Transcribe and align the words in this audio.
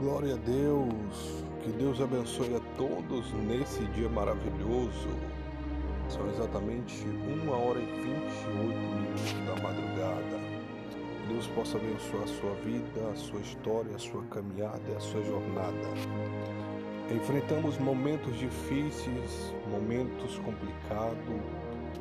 Glória 0.00 0.34
a 0.34 0.38
Deus, 0.38 1.44
que 1.62 1.70
Deus 1.70 2.00
abençoe 2.00 2.56
a 2.56 2.60
todos 2.76 3.32
nesse 3.46 3.84
dia 3.92 4.08
maravilhoso. 4.08 5.08
São 6.08 6.28
exatamente 6.30 7.04
uma 7.32 7.56
hora 7.56 7.78
e 7.78 7.86
28 7.86 8.76
minutos 8.76 9.32
da 9.46 9.62
madrugada. 9.62 10.38
Que 10.90 11.32
Deus 11.32 11.46
possa 11.46 11.78
abençoar 11.78 12.24
a 12.24 12.26
sua 12.26 12.54
vida, 12.64 13.08
a 13.12 13.14
sua 13.14 13.40
história, 13.40 13.94
a 13.94 13.98
sua 13.98 14.22
caminhada 14.24 14.82
e 14.88 14.96
a 14.96 15.00
sua 15.00 15.22
jornada. 15.22 15.88
Enfrentamos 17.14 17.78
momentos 17.78 18.36
difíceis, 18.36 19.54
momentos 19.70 20.40
complicados, 20.40 21.40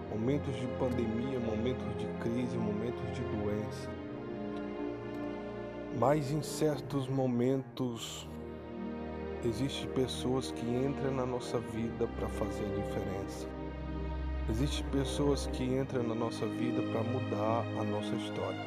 momentos 0.09 0.55
de 0.55 0.65
pandemia, 0.79 1.39
momentos 1.39 1.95
de 1.99 2.07
crise, 2.23 2.57
momentos 2.57 3.05
de 3.13 3.21
doença 3.37 4.02
mas 6.05 6.33
em 6.33 6.41
certos 6.41 7.07
momentos 7.07 8.27
existem 9.45 9.89
pessoas 9.91 10.51
que 10.51 10.65
entram 10.65 11.13
na 11.13 11.25
nossa 11.25 11.59
vida 11.59 12.05
para 12.19 12.27
fazer 12.27 12.65
a 12.65 12.75
diferença. 12.75 13.47
Existem 14.49 14.85
pessoas 14.87 15.47
que 15.53 15.63
entram 15.63 16.03
na 16.03 16.13
nossa 16.13 16.45
vida 16.45 16.81
para 16.91 17.03
mudar 17.03 17.63
a 17.79 17.83
nossa 17.85 18.13
história. 18.15 18.59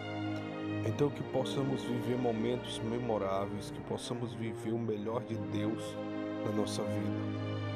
Então 0.87 1.11
que 1.11 1.23
possamos 1.25 1.83
viver 1.83 2.17
momentos 2.17 2.79
memoráveis, 2.79 3.71
que 3.71 3.81
possamos 3.83 4.33
viver 4.33 4.73
o 4.73 4.79
melhor 4.79 5.23
de 5.25 5.37
Deus 5.53 5.95
na 6.43 6.53
nossa 6.53 6.83
vida, 6.85 7.21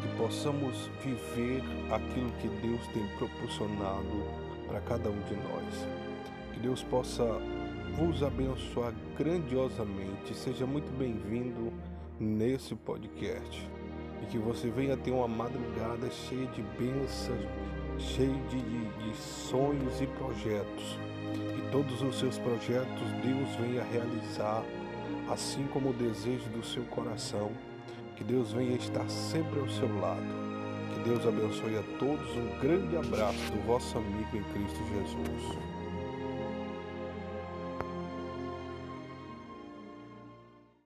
que 0.01 0.16
possamos 0.16 0.88
viver 1.05 1.63
aquilo 1.93 2.33
que 2.41 2.49
Deus 2.66 2.80
tem 2.95 3.07
proporcionado 3.19 4.24
para 4.66 4.80
cada 4.80 5.11
um 5.11 5.21
de 5.21 5.35
nós. 5.35 5.87
Que 6.55 6.61
Deus 6.61 6.83
possa 6.83 7.27
vos 7.97 8.23
abençoar 8.23 8.93
grandiosamente. 9.17 10.35
Seja 10.35 10.67
muito 10.67 10.91
bem-vindo 10.97 11.73
nesse 12.19 12.75
podcast 12.75 13.69
e 14.23 14.27
que 14.27 14.38
você 14.38 14.71
venha 14.71 14.96
ter 14.96 15.10
uma 15.10 15.29
madrugada 15.29 16.11
cheia 16.11 16.46
de 16.49 16.63
bênçãos, 16.79 17.45
cheia 17.99 18.33
de, 18.49 18.61
de, 18.61 19.11
de 19.11 19.16
sonhos 19.16 20.01
e 20.01 20.07
projetos. 20.07 20.99
Que 21.55 21.71
todos 21.71 22.02
os 22.02 22.18
seus 22.18 22.38
projetos 22.38 23.02
Deus 23.23 23.49
venha 23.57 23.83
realizar, 23.85 24.65
assim 25.30 25.66
como 25.73 25.91
o 25.91 25.95
desejo 25.95 26.49
do 26.51 26.65
seu 26.65 26.85
coração. 26.85 27.51
Que 28.16 28.24
Deus 28.24 28.52
venha 28.52 28.77
estar 28.77 29.09
sempre 29.09 29.59
ao 29.59 29.68
seu 29.68 29.88
lado. 30.01 30.51
Que 30.95 31.09
Deus 31.09 31.27
abençoe 31.27 31.77
a 31.77 31.99
todos. 31.99 32.37
Um 32.37 32.59
grande 32.61 32.96
abraço 32.96 33.51
do 33.52 33.66
vosso 33.66 33.96
amigo 33.96 34.37
em 34.37 34.43
Cristo 34.52 34.79
Jesus. 34.88 35.80